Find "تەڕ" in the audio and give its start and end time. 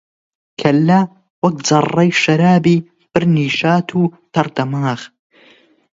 4.33-4.47